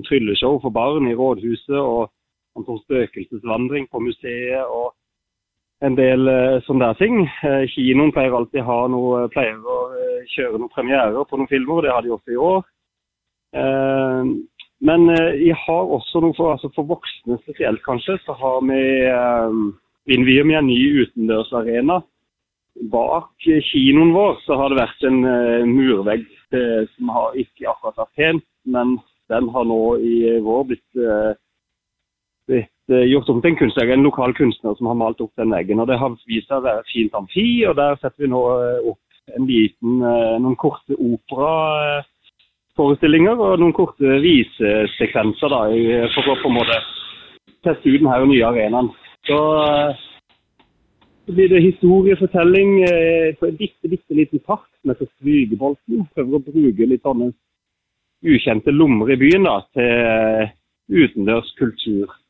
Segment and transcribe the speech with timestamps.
[0.00, 1.76] liten trylleshow for barn i rådhuset.
[1.76, 2.10] og
[2.56, 4.94] han tok spøkelsesvandring på museet og
[5.82, 7.22] en del uh, sånne ting.
[7.44, 11.82] Uh, kinoen pleier alltid ha noe, pleier å uh, kjøre noen premierer på noen filmer,
[11.82, 12.64] det har de også i år.
[14.80, 18.78] men vi har også noe for, altså for voksne spesielt, kanskje, så har vi
[20.14, 21.96] innvier vi en ny utendørsarena.
[22.92, 25.18] Bak kinoen vår så har det vært en
[25.72, 26.28] murvegg
[26.94, 28.40] som har ikke akkurat vært pen,
[28.70, 28.94] men
[29.30, 31.00] den har nå i vår blitt
[32.50, 35.54] blitt eh, gjort om til en kunstner, en lokal kunstner som har malt opp den
[35.54, 35.80] veggen.
[35.80, 38.80] og Det har vist seg å være fint amfi, og der setter vi nå eh,
[38.92, 39.02] opp
[39.36, 45.60] en liten, eh, noen korte operaforestillinger og noen korte visesekvenser da,
[46.16, 46.76] for å på en måte
[47.66, 48.88] teste ut denne nye arenaen.
[49.28, 49.38] Så
[51.28, 52.70] så blir det historiefortelling
[53.38, 55.96] på en bitte, bitte liten park som heter Strygebolten.
[56.16, 57.26] Prøver å bruke litt sånne
[58.24, 62.16] ukjente lommer i byen da, til utendørs kultur.